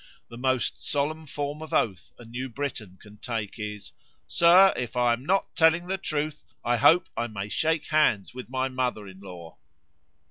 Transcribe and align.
The 0.29 0.37
most 0.39 0.83
solemn 0.83 1.27
form 1.27 1.61
of 1.61 1.73
oath 1.73 2.11
a 2.17 2.25
New 2.25 2.49
Briton 2.49 2.97
can 2.99 3.17
take 3.19 3.59
is, 3.59 3.91
"Sir, 4.25 4.73
if 4.75 4.97
I 4.97 5.13
am 5.13 5.23
not 5.23 5.55
telling 5.55 5.85
the 5.85 5.99
truth, 5.99 6.43
I 6.65 6.77
hope 6.77 7.07
I 7.15 7.27
may 7.27 7.49
shake 7.49 7.85
hands 7.89 8.33
with 8.33 8.49
my 8.49 8.67
mother 8.67 9.07
in 9.07 9.19
law." 9.19 9.57